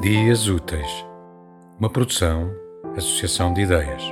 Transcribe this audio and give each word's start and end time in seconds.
Dias 0.00 0.48
Úteis, 0.48 1.04
uma 1.78 1.90
produção, 1.90 2.50
associação 2.96 3.52
de 3.52 3.60
ideias. 3.60 4.02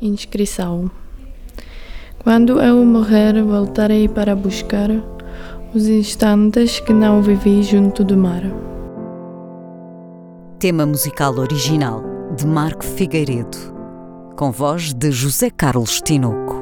Inscrição 0.00 0.90
Quando 2.24 2.60
eu 2.60 2.84
morrer, 2.84 3.40
voltarei 3.40 4.08
para 4.08 4.34
buscar 4.34 4.90
os 5.72 5.86
instantes 5.86 6.80
que 6.80 6.92
não 6.92 7.22
vivi 7.22 7.62
junto 7.62 8.02
do 8.02 8.16
mar. 8.16 8.42
Tema 10.58 10.84
musical 10.84 11.38
original 11.38 12.02
de 12.34 12.48
Marco 12.48 12.82
Figueiredo, 12.82 13.58
com 14.36 14.50
voz 14.50 14.92
de 14.92 15.12
José 15.12 15.50
Carlos 15.50 16.00
Tinoco. 16.00 16.61